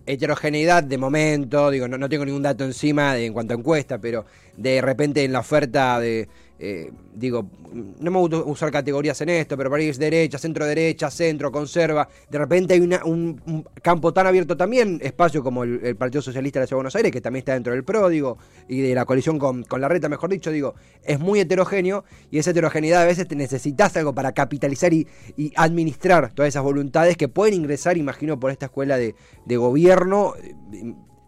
heterogeneidad 0.09 0.83
de 0.83 0.99
momento, 0.99 1.71
digo, 1.71 1.87
no, 1.87 1.99
no 1.99 2.09
tengo 2.09 2.25
ningún 2.25 2.43
dato 2.43 2.65
encima 2.65 3.17
en 3.19 3.33
cuanto 3.33 3.55
a 3.55 3.57
encuesta, 3.59 3.99
pero 3.99 4.25
de 4.57 4.81
repente 4.81 5.23
en 5.25 5.33
la 5.33 5.41
oferta 5.41 6.01
de 6.01 6.29
eh, 6.61 6.91
digo, 7.15 7.49
no 7.73 8.11
me 8.11 8.19
gusta 8.19 8.39
usar 8.39 8.73
categorías 8.73 9.21
en 9.21 9.29
esto, 9.29 9.57
pero 9.57 9.71
para 9.71 9.83
ir 9.83 9.95
derecha, 9.97 10.39
centro 10.39 10.67
derecha, 10.67 11.09
centro, 11.11 11.53
conserva, 11.53 12.09
de 12.29 12.39
repente 12.39 12.75
hay 12.75 12.81
un, 12.81 13.65
campo 13.81 14.13
tan 14.13 14.27
abierto 14.27 14.57
también, 14.57 14.99
espacio 15.03 15.43
como 15.43 15.63
el, 15.63 15.97
Partido 15.97 16.21
Socialista 16.21 16.59
de 16.59 16.65
la 16.65 16.67
Ciudad 16.67 16.79
de 16.79 16.83
Buenos 16.83 16.97
Aires, 16.97 17.13
que 17.13 17.21
también 17.21 17.41
está 17.41 17.55
dentro 17.55 17.73
del 17.73 17.85
PRO, 17.85 18.09
digo, 18.09 18.39
y 18.69 18.81
de 18.81 18.95
la 18.95 19.05
coalición 19.05 19.39
con, 19.39 19.65
la 19.79 19.89
reta, 19.89 20.09
mejor 20.09 20.31
dicho, 20.31 20.51
digo, 20.51 20.75
es 21.05 21.21
muy 21.21 21.41
heterogéneo 21.41 22.05
y 22.31 22.39
esa 22.39 22.51
heterogeneidad 22.51 23.03
a 23.03 23.07
veces 23.07 23.29
te 23.29 23.37
necesitas 23.37 23.97
algo 23.97 24.15
para 24.15 24.33
capitalizar 24.33 24.93
y, 24.93 25.07
administrar 25.55 26.33
todas 26.33 26.49
esas 26.49 26.63
voluntades 26.63 27.17
que 27.17 27.29
pueden 27.29 27.55
ingresar, 27.55 27.97
imagino, 27.97 28.39
por 28.41 28.51
esta 28.51 28.67
escuela 28.67 28.97
de, 28.99 29.15
gobierno. 29.57 30.35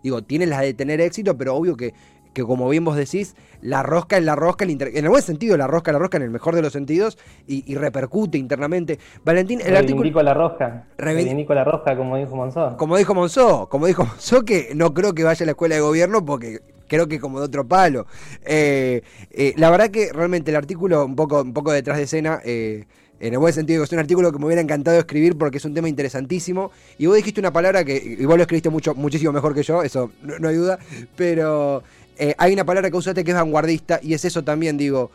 Digo, 0.03 0.23
tienen 0.23 0.51
las 0.51 0.61
de 0.61 0.73
tener 0.73 1.01
éxito, 1.01 1.37
pero 1.37 1.55
obvio 1.55 1.77
que 1.77 1.93
que 2.33 2.43
como 2.43 2.69
bien 2.69 2.85
vos 2.85 2.97
decís, 2.97 3.35
la 3.63 3.83
rosca 3.83 4.17
es 4.17 4.25
la 4.25 4.37
rosca, 4.37 4.65
en 4.65 4.81
el 4.81 5.09
buen 5.09 5.23
sentido, 5.23 5.57
la 5.57 5.67
rosca 5.67 5.93
la 5.93 5.99
rosca, 5.99 6.17
en 6.17 6.25
el 6.25 6.31
mejor 6.31 6.55
de 6.55 6.63
los 6.63 6.73
sentidos, 6.73 7.19
y, 7.47 7.75
repercute 7.75 8.39
internamente. 8.39 8.99
Valentín, 9.25 9.61
el 9.65 9.77
artículo... 9.77 10.23
la 10.23 10.35
rosca. 10.35 10.87
Reivindico 10.99 11.55
la 11.55 11.65
rosca, 11.65 11.97
como 11.97 12.17
dijo 12.17 12.37
Monzó. 12.37 12.77
Como 12.77 12.97
dijo 12.97 13.15
Monzó, 13.15 13.69
como 13.69 13.87
dijo 13.87 14.05
Monzó, 14.05 14.45
que 14.45 14.73
no 14.75 14.95
creo 14.95 15.15
que 15.15 15.25
vaya 15.25 15.45
a 15.45 15.47
la 15.47 15.53
escuela 15.53 15.75
de 15.75 15.81
gobierno 15.81 16.25
porque 16.25 16.61
creo 16.91 17.07
que 17.09 17.21
como 17.21 17.39
de 17.39 17.47
otro 17.47 17.67
palo. 17.67 18.07
Eh, 18.45 19.03
eh, 19.31 19.55
la 19.57 19.71
verdad 19.71 19.91
que 19.91 20.13
realmente 20.13 20.51
el 20.51 20.57
artículo, 20.57 21.07
un 21.07 21.17
poco, 21.17 21.41
un 21.43 21.55
poco 21.55 21.73
detrás 21.73 21.97
de 21.97 22.05
escena, 22.05 22.41
eh, 22.45 22.85
en 23.21 23.35
el 23.35 23.39
buen 23.39 23.53
sentido, 23.53 23.85
es 23.85 23.93
un 23.93 23.99
artículo 23.99 24.33
que 24.33 24.39
me 24.39 24.47
hubiera 24.47 24.63
encantado 24.63 24.99
escribir 24.99 25.37
porque 25.37 25.59
es 25.59 25.65
un 25.65 25.75
tema 25.75 25.89
interesantísimo. 25.89 26.71
Y 26.99 27.07
vos 27.07 27.17
dijiste 27.17 27.39
una 27.39 27.53
palabra 27.53 27.85
que, 27.85 27.97
y 27.97 28.25
vos 28.25 28.37
lo 28.37 28.43
escribiste 28.43 28.71
mucho, 28.71 28.95
muchísimo 28.95 29.31
mejor 29.33 29.55
que 29.55 29.63
yo, 29.63 29.83
eso 29.83 30.11
no, 30.23 30.39
no 30.39 30.49
hay 30.49 30.57
duda, 30.57 30.79
pero 31.17 31.83
eh, 32.23 32.35
hay 32.37 32.53
una 32.53 32.67
palabra 32.67 32.91
que 32.91 32.99
usaste 32.99 33.25
que 33.25 33.31
es 33.31 33.37
vanguardista 33.37 33.99
y 34.03 34.13
es 34.13 34.27
eso 34.27 34.45
también, 34.45 34.77
digo. 34.77 35.11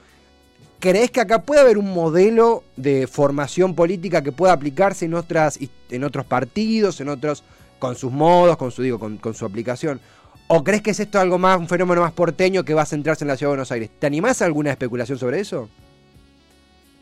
¿Crees 0.79 1.11
que 1.11 1.21
acá 1.21 1.43
puede 1.43 1.61
haber 1.61 1.77
un 1.77 1.93
modelo 1.93 2.63
de 2.77 3.05
formación 3.05 3.75
política 3.75 4.23
que 4.23 4.31
pueda 4.31 4.53
aplicarse 4.53 5.05
en, 5.05 5.13
otras, 5.13 5.59
en 5.91 6.03
otros 6.03 6.25
partidos, 6.25 6.99
en 7.01 7.09
otros, 7.09 7.43
con 7.77 7.95
sus 7.95 8.11
modos, 8.11 8.57
con 8.57 8.71
su, 8.71 8.81
digo, 8.81 8.97
con, 8.97 9.33
su 9.35 9.45
aplicación? 9.45 10.01
¿O 10.47 10.63
crees 10.63 10.81
que 10.81 10.91
es 10.91 10.99
esto 10.99 11.19
algo 11.19 11.37
más, 11.37 11.59
un 11.59 11.67
fenómeno 11.67 12.01
más 12.01 12.11
porteño 12.11 12.65
que 12.65 12.73
va 12.73 12.81
a 12.81 12.87
centrarse 12.87 13.23
en 13.23 13.27
la 13.27 13.37
ciudad 13.37 13.51
de 13.51 13.57
Buenos 13.57 13.71
Aires? 13.71 13.91
¿Te 13.99 14.07
animás 14.07 14.41
a 14.41 14.45
alguna 14.45 14.71
especulación 14.71 15.19
sobre 15.19 15.39
eso? 15.39 15.69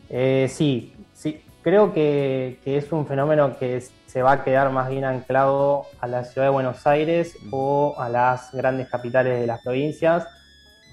Eh, 0.09 0.51
sí, 0.53 0.91
sí. 1.13 1.39
Creo 1.63 1.93
que, 1.93 2.59
que, 2.65 2.75
es 2.75 2.91
un 2.91 3.07
fenómeno 3.07 3.57
que 3.57 3.81
se 4.05 4.21
va 4.21 4.33
a 4.33 4.43
quedar 4.43 4.69
más 4.71 4.89
bien 4.89 5.05
anclado 5.05 5.85
a 6.01 6.07
la 6.07 6.25
ciudad 6.25 6.47
de 6.47 6.51
Buenos 6.51 6.85
Aires 6.85 7.37
o 7.51 7.95
a 7.97 8.09
las 8.09 8.53
grandes 8.53 8.89
capitales 8.89 9.39
de 9.39 9.47
las 9.47 9.61
provincias, 9.61 10.27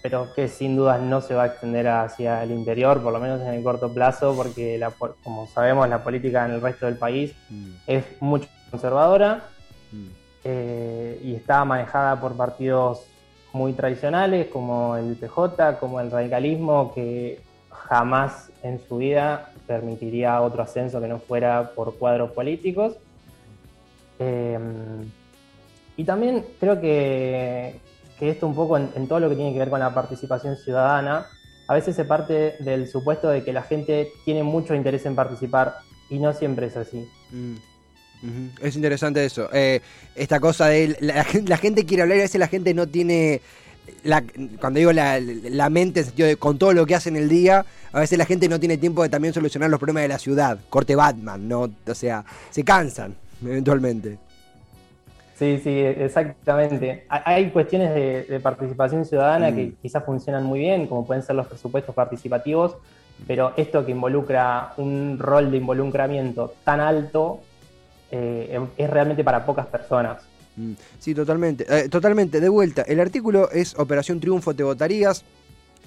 pero 0.00 0.32
que 0.32 0.46
sin 0.46 0.76
dudas 0.76 1.00
no 1.00 1.20
se 1.20 1.34
va 1.34 1.42
a 1.42 1.46
extender 1.46 1.88
hacia 1.88 2.44
el 2.44 2.52
interior, 2.52 3.02
por 3.02 3.12
lo 3.12 3.18
menos 3.18 3.40
en 3.40 3.48
el 3.48 3.64
corto 3.64 3.92
plazo, 3.92 4.34
porque 4.36 4.80
como 5.24 5.48
sabemos 5.48 5.88
la 5.88 6.04
política 6.04 6.46
en 6.46 6.52
el 6.52 6.60
resto 6.60 6.86
del 6.86 6.96
país 6.96 7.34
mm. 7.48 7.70
es 7.88 8.04
mucho 8.20 8.48
conservadora 8.70 9.42
mm. 9.90 10.06
eh, 10.44 11.20
y 11.24 11.34
está 11.34 11.64
manejada 11.64 12.20
por 12.20 12.36
partidos 12.36 13.06
muy 13.52 13.72
tradicionales 13.72 14.46
como 14.46 14.96
el 14.96 15.16
PJ, 15.16 15.78
como 15.80 16.00
el 16.00 16.12
radicalismo, 16.12 16.92
que 16.94 17.40
jamás 17.70 18.50
en 18.62 18.80
su 18.80 18.98
vida 18.98 19.50
permitiría 19.70 20.40
otro 20.42 20.64
ascenso 20.64 21.00
que 21.00 21.06
no 21.06 21.20
fuera 21.20 21.70
por 21.76 21.96
cuadros 21.96 22.32
políticos. 22.32 22.96
Em, 24.18 25.08
y 25.96 26.02
también 26.02 26.44
creo 26.58 26.80
que, 26.80 27.76
esto 28.20 28.48
un 28.48 28.56
poco 28.56 28.76
en, 28.76 29.06
todo 29.06 29.20
lo 29.20 29.28
que 29.28 29.36
tiene 29.36 29.52
que 29.52 29.60
ver 29.60 29.70
con 29.70 29.78
la 29.78 29.94
participación 29.94 30.56
ciudadana, 30.56 31.28
a 31.68 31.74
veces 31.74 31.94
se 31.94 32.04
parte 32.04 32.56
del 32.58 32.88
supuesto 32.88 33.28
de 33.28 33.44
que 33.44 33.52
la 33.52 33.62
gente 33.62 34.10
tiene 34.24 34.42
mucho 34.42 34.74
interés 34.74 35.06
en 35.06 35.14
participar 35.14 35.76
y 36.10 36.18
no 36.18 36.32
siempre 36.32 36.66
es 36.66 36.76
así. 36.76 37.08
Mm, 37.30 38.48
es 38.60 38.74
interesante 38.74 39.24
eso. 39.24 39.48
Eh, 39.52 39.80
esta 40.16 40.40
cosa 40.40 40.66
de 40.66 40.96
la, 41.00 41.22
gente 41.58 41.86
quiere 41.86 42.02
hablar 42.02 42.16
y 42.16 42.20
a 42.22 42.24
veces 42.24 42.40
la 42.40 42.48
gente 42.48 42.74
no 42.74 42.88
tiene... 42.88 43.40
cuando 44.58 44.78
digo 44.78 44.92
la, 44.92 45.70
mente 45.70 46.00
en 46.00 46.06
sentido 46.06 46.28
de 46.28 46.37
con 46.37 46.58
todo 46.58 46.72
lo 46.72 46.87
que 46.87 46.94
hace 46.94 47.08
en 47.08 47.16
el 47.16 47.28
día, 47.28 47.64
a 47.92 48.00
veces 48.00 48.18
la 48.18 48.25
gente 48.25 48.49
no 48.49 48.58
tiene 48.58 48.76
tiempo 48.76 49.02
de 49.02 49.08
también 49.08 49.34
solucionar 49.34 49.70
los 49.70 49.78
problemas 49.78 50.02
de 50.02 50.08
la 50.08 50.18
ciudad. 50.18 50.58
Corte 50.68 50.96
Batman, 50.96 51.49
¿no? 51.49 51.70
O 51.87 51.94
sea, 51.94 52.25
se 52.50 52.64
cansan 52.64 53.14
eventualmente. 53.44 54.18
Sí, 55.40 55.58
sí, 55.64 55.70
exactamente. 55.70 57.06
Hay 57.08 57.49
cuestiones 57.50 57.94
de, 57.94 58.40
participación 58.40 59.06
ciudadana 59.06 59.54
que 59.54 59.68
mm. 59.68 59.72
quizás 59.80 60.04
funcionan 60.04 60.44
muy 60.44 60.60
bien, 60.60 60.87
como 60.87 61.06
pueden 61.06 61.22
ser 61.22 61.34
los 61.34 61.46
presupuestos 61.46 61.94
participativos, 61.94 62.76
pero 63.26 63.54
esto 63.56 63.84
que 63.84 63.92
involucra 63.92 64.75
un 64.76 65.18
rol 65.18 65.50
de 65.50 65.56
involucramiento 65.56 66.52
tan 66.62 66.80
alto 66.80 67.40
eh, 68.10 68.60
es 68.76 68.90
realmente 68.90 69.25
para 69.25 69.46
pocas 69.46 69.66
personas. 69.66 70.29
Mm. 70.60 70.72
Sí, 70.98 71.14
totalmente. 71.14 71.66
Eh, 71.68 71.88
totalmente, 71.88 72.40
de 72.40 72.48
vuelta. 72.48 72.82
El 72.82 73.00
artículo 73.00 73.50
es 73.50 73.74
Operación 73.78 74.20
Triunfo, 74.20 74.54
te 74.54 74.62
votarías. 74.62 75.24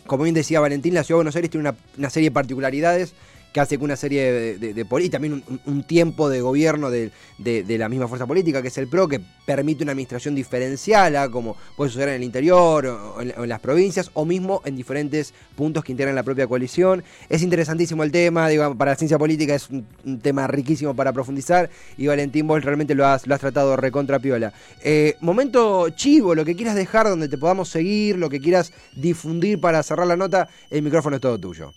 Como 0.07 0.23
bien 0.23 0.33
decía 0.33 0.59
Valentín, 0.59 0.93
la 0.93 1.03
Ciudad 1.03 1.17
de 1.17 1.19
Buenos 1.19 1.35
Aires 1.35 1.51
tiene 1.51 1.69
una, 1.69 1.77
una 1.97 2.09
serie 2.09 2.29
de 2.29 2.33
particularidades 2.33 3.13
que 3.53 3.60
hace 3.60 3.77
que 3.77 3.83
una 3.83 3.95
serie 3.95 4.57
de, 4.57 4.74
de, 4.74 4.88
y 5.00 5.10
también 5.10 5.43
un, 5.65 5.83
tiempo 5.83 6.27
de 6.27 6.41
gobierno 6.41 6.89
de, 6.89 7.12
la 7.38 7.88
misma 7.88 8.07
fuerza 8.07 8.25
política 8.25 8.62
que 8.62 8.69
es 8.69 8.77
el 8.79 8.88
PRO 8.88 9.07
que 9.07 9.22
permite 9.45 9.83
una 9.83 9.91
administración 9.91 10.33
diferencial, 10.33 11.29
como 11.29 11.55
puede 11.77 11.91
suceder 11.91 12.10
en 12.10 12.15
el 12.15 12.24
interior 12.24 12.86
o 12.86 13.22
en, 13.22 13.48
las 13.48 13.60
provincias 13.60 14.10
o 14.13 14.25
mismo 14.25 14.62
en 14.65 14.75
diferentes 14.75 15.33
puntos 15.55 15.83
que 15.83 15.91
integran 15.91 16.15
la 16.15 16.24
propia 16.24 16.48
coalición. 16.48 17.03
Es 17.29 17.43
interesantísimo 17.43 18.03
el 18.03 18.12
tema, 18.12 18.50
digo, 18.50 18.75
para 18.75 18.91
la 18.91 18.98
ciencia 18.98 19.19
política 19.19 19.53
es 19.53 19.69
un, 19.69 19.86
tema 20.22 20.48
riquísimo 20.48 20.95
para 20.95 21.13
profundizar 21.13 21.69
y 21.98 22.07
Valentín 22.07 22.48
vos 22.48 22.63
realmente 22.63 22.95
lo 22.95 23.05
has, 23.05 23.27
lo 23.27 23.36
has 23.36 23.41
tratado 23.41 23.75
recontra 23.75 24.17
piola. 24.19 24.51
Eh, 24.83 25.15
momento 25.22 25.89
chivo, 25.89 26.33
lo 26.33 26.43
que 26.43 26.55
quieras 26.55 26.75
dejar 26.75 27.07
donde 27.07 27.29
te 27.29 27.38
podamos 27.38 27.69
seguir, 27.69 28.17
lo 28.17 28.29
que 28.29 28.39
quieras 28.39 28.74
difundir 28.95 29.62
para 29.62 29.83
cerrar 29.83 30.07
la 30.07 30.17
nota, 30.17 30.50
el 30.72 30.81
micrófono 30.81 31.17
es 31.17 31.22
todo 31.22 31.38
tuyo. 31.38 31.72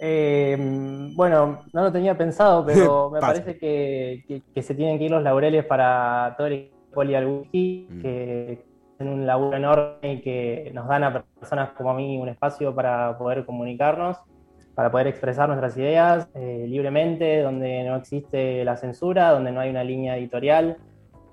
Eh, 0.00 0.56
bueno, 1.14 1.64
no 1.72 1.82
lo 1.82 1.92
tenía 1.92 2.16
pensado, 2.16 2.64
pero 2.66 3.10
me 3.10 3.20
parece 3.20 3.58
que, 3.58 4.42
se 4.62 4.74
tienen 4.74 4.98
que 4.98 5.04
ir 5.04 5.10
los 5.10 5.22
laureles 5.22 5.64
para 5.64 6.34
todo 6.36 6.46
el 6.46 6.52
equipo 6.52 7.00
Wiki, 7.00 7.86
mm. 7.90 8.00
que 8.00 8.64
tienen 8.96 9.14
un 9.14 9.26
laburo 9.26 9.56
enorme 9.56 10.14
y 10.14 10.20
que 10.20 10.70
nos 10.74 10.88
dan 10.88 11.04
a 11.04 11.22
personas 11.22 11.70
como 11.70 11.90
a 11.90 11.94
mí 11.94 12.18
un 12.18 12.28
espacio 12.28 12.74
para 12.74 13.16
poder 13.18 13.44
comunicarnos, 13.44 14.18
para 14.74 14.90
poder 14.90 15.08
expresar 15.08 15.48
nuestras 15.48 15.76
ideas 15.76 16.28
eh, 16.34 16.64
libremente, 16.68 17.42
donde 17.42 17.84
no 17.84 17.96
existe 17.96 18.64
la 18.64 18.76
censura, 18.76 19.30
donde 19.30 19.52
no 19.52 19.60
hay 19.60 19.70
una 19.70 19.84
línea 19.84 20.16
editorial, 20.16 20.76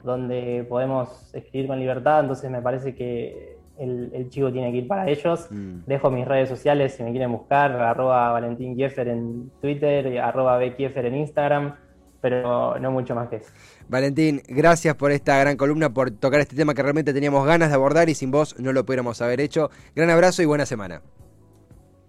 donde 0.03 0.65
podemos 0.67 1.34
escribir 1.34 1.67
con 1.67 1.79
libertad. 1.79 2.22
Entonces 2.22 2.50
me 2.50 2.62
parece 2.62 2.95
que 2.95 3.55
el, 3.77 4.29
chico 4.29 4.51
tiene 4.51 4.72
que 4.72 4.77
ir 4.79 4.88
para 4.88 5.10
ellos. 5.10 5.48
Mm. 5.50 5.79
Dejo 5.86 6.10
mis 6.12 6.25
redes 6.25 6.50
sociales 6.50 6.94
si 6.94 7.03
me 7.03 7.12
quieren 7.12 7.32
buscar, 7.32 7.72
arroba 7.72 8.32
Valentín 8.32 8.75
Kiefer 8.75 9.08
en 9.08 9.51
Twitter, 9.62 10.20
arroba 10.20 10.60
Kiefer 10.75 11.05
en 11.05 11.15
Instagram, 11.15 11.75
pero 12.22 12.79
no 12.79 12.91
mucho 12.91 13.15
más 13.15 13.29
que 13.29 13.38
eso. 13.38 13.51
Valentín, 13.88 14.41
gracias 14.48 14.96
por 14.96 15.12
esta 15.12 15.38
gran 15.38 15.58
columna, 15.58 15.89
por 15.89 16.12
tocar 16.12 16.39
este 16.39 16.55
tema 16.55 16.74
que 16.74 16.82
realmente 16.82 17.13
teníamos 17.13 17.46
ganas 17.46 17.70
de 17.70 17.75
abordar 17.75 18.10
y 18.10 18.15
sin 18.15 18.32
vos 18.32 18.60
no 18.60 18.74
lo 18.74 18.86
pudiéramos 18.86 19.22
haber 19.22 19.41
hecho. 19.41 19.70
Gran 19.96 20.10
abrazo 20.10 20.41
y 20.41 20.46
buena 20.46 20.65
semana. 20.65 21.01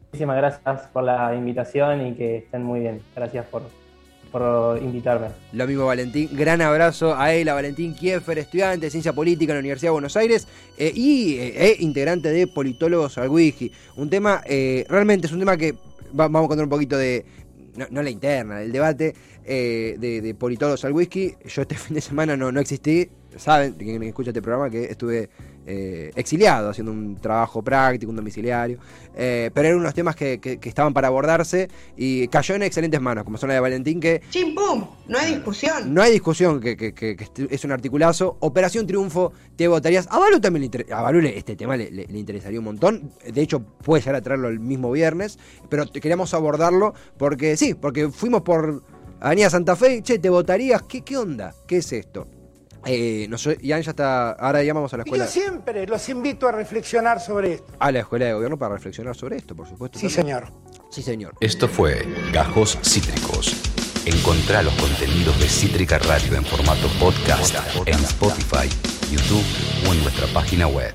Muchísimas 0.07 0.37
gracias 0.37 0.89
por 0.93 1.05
la 1.05 1.35
invitación 1.35 2.07
y 2.07 2.15
que 2.15 2.39
estén 2.39 2.63
muy 2.63 2.81
bien. 2.81 3.03
Gracias 3.15 3.45
por, 3.47 3.63
por 4.39 4.83
invitarme. 4.83 5.29
Lo 5.53 5.67
mismo 5.67 5.87
Valentín, 5.87 6.29
gran 6.33 6.61
abrazo 6.61 7.17
a 7.17 7.33
él, 7.33 7.49
a 7.49 7.55
Valentín 7.55 7.95
Kiefer, 7.95 8.39
estudiante 8.39 8.87
de 8.87 8.91
Ciencia 8.91 9.13
Política 9.13 9.53
en 9.53 9.57
la 9.57 9.61
Universidad 9.61 9.89
de 9.89 9.93
Buenos 9.93 10.17
Aires 10.17 10.47
eh, 10.77 10.93
y 10.95 11.37
eh, 11.39 11.71
eh, 11.71 11.77
integrante 11.81 12.31
de 12.31 12.47
Politólogos 12.47 13.17
al 13.19 13.29
Wiki. 13.31 13.73
Un 13.97 14.11
tema, 14.11 14.43
realmente 14.89 15.27
es 15.27 15.33
un 15.33 15.39
tema 15.39 15.57
que 15.57 15.75
vamos 16.13 16.45
a 16.45 16.49
contar 16.49 16.65
un 16.65 16.71
poquito 16.71 16.99
de, 16.99 17.25
no, 17.91 18.03
la 18.03 18.11
interna, 18.11 18.61
el 18.63 18.73
debate 18.73 19.15
de, 19.45 20.21
de, 20.23 20.35
Politólogos 20.35 20.85
al 20.85 20.93
Whisky. 20.93 21.35
Yo 21.47 21.63
este 21.63 21.75
fin 21.77 21.95
de 21.95 22.01
semana 22.01 22.37
no, 22.37 22.53
no 22.53 22.61
existí, 22.61 23.09
saben, 23.37 23.73
quien 23.75 24.03
escucha 24.03 24.31
este 24.31 24.43
programa, 24.43 24.71
que 24.71 24.85
estuve 24.85 25.31
eh, 25.67 26.13
exiliado, 26.15 26.71
haciendo 26.71 26.93
un 26.93 27.17
trabajo 27.17 27.61
práctico, 27.63 28.11
un 28.11 28.17
domiciliario. 28.17 28.79
Eh, 29.17 29.51
pero 29.53 29.69
eran 29.69 29.81
unos 29.81 29.95
temas 29.95 30.15
que, 30.15 30.61
estaban 30.63 30.95
para 30.95 31.09
abordarse 31.09 31.69
y 31.97 32.29
cayó 32.29 32.55
en 32.55 32.63
excelentes 32.63 33.01
manos, 33.01 33.25
como 33.25 33.37
son 33.37 33.49
la 33.49 33.55
de 33.55 33.61
Valentín, 33.61 33.99
que. 33.99 34.23
¡Chim, 34.31 34.55
pum! 34.55 34.87
No 35.09 35.19
hay 35.19 35.35
discusión. 35.35 35.93
No 35.93 36.03
hay 36.03 36.13
discusión, 36.13 36.61
que, 36.61 37.17
es 37.51 37.65
un 37.65 37.73
articulazo. 37.73 38.37
Operación 38.41 38.87
Triunfo, 38.87 39.33
te 39.57 39.67
votarías. 39.67 40.07
A 40.11 40.19
Balu 40.19 40.41
también 40.41 40.71
le 40.71 40.95
A 40.95 41.03
Balu 41.03 41.27
este 41.27 41.57
tema 41.57 41.77
le, 41.77 42.07
interesaría 42.15 42.59
un 42.61 42.67
montón. 42.67 43.13
De 43.27 43.41
hecho, 43.41 43.61
puede 43.61 44.03
llegar 44.03 44.17
a 44.17 44.21
traerlo 44.21 44.49
el 44.49 44.61
mismo 44.61 44.93
viernes, 44.93 45.39
pero 45.69 45.91
queríamos 45.91 46.33
abordarlo 46.35 46.95
porque 47.19 47.57
sí, 47.57 47.75
porque 47.75 48.09
fuimos 48.09 48.43
por 48.43 48.83
Avenida 49.21 49.51
Santa 49.51 49.75
Fe, 49.77 50.03
che, 50.03 50.19
¿te 50.19 50.29
votarías? 50.29 50.83
¿Qué, 50.83 51.03
qué 51.03 51.17
onda? 51.17 51.55
¿Qué 51.67 51.79
es 51.79 51.93
esto? 51.93 52.29
Eh, 52.87 53.29
Ian 53.63 53.83
ya 53.83 53.91
está. 53.91 54.31
Ahora 54.33 54.63
llamamos 54.63 54.93
a 54.95 54.97
la 54.99 55.03
Y 55.05 55.11
yo 55.11 55.17
escuela. 55.17 55.27
siempre 55.27 55.87
los 55.87 56.09
invito 56.09 56.49
a 56.49 56.53
reflexionar 56.53 57.21
sobre 57.21 57.55
esto. 57.55 57.73
A 57.79 57.91
la 57.93 58.01
escuela 58.01 58.27
de 58.27 58.33
gobierno 58.35 58.57
para 58.59 58.75
reflexionar 58.75 59.15
sobre 59.17 59.37
esto, 59.37 59.55
por 59.57 59.69
supuesto. 59.69 59.99
Sí, 59.99 60.07
también. 60.09 60.39
señor. 60.39 60.53
Sí, 60.91 61.03
señor. 61.03 61.35
Esto 61.41 61.69
fue 61.69 62.07
Gajos 62.33 62.79
Cítricos. 62.83 63.55
Encontrá 64.07 64.63
los 64.63 64.73
contenidos 64.75 65.39
de 65.41 65.49
Cítrica 65.49 65.99
Radio 65.99 66.37
en 66.37 66.45
formato 66.45 66.87
podcast 67.01 67.57
en 67.87 67.95
Spotify, 68.05 68.69
YouTube 69.11 69.45
o 69.89 69.93
en 69.93 70.03
nuestra 70.05 70.27
página 70.29 70.69
web. 70.69 70.93